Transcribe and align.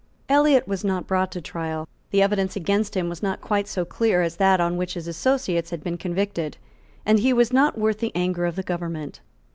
Elliot 0.27 0.67
was 0.67 0.83
not 0.83 1.05
brought 1.05 1.31
to 1.33 1.41
trial. 1.41 1.87
The 2.09 2.23
evidence 2.23 2.55
against 2.55 2.97
him 2.97 3.07
was 3.07 3.21
not 3.21 3.39
quite 3.39 3.67
so 3.67 3.85
clear 3.85 4.23
as 4.23 4.37
that 4.37 4.59
on 4.59 4.75
which 4.75 4.95
his 4.95 5.07
associates 5.07 5.69
had 5.69 5.83
been 5.83 5.97
convicted; 5.99 6.57
and 7.05 7.19
he 7.19 7.33
was 7.33 7.53
not 7.53 7.77
worth 7.77 7.99
the 7.99 8.11
anger 8.15 8.47
of 8.47 8.55
the 8.55 8.63
government. 8.63 9.19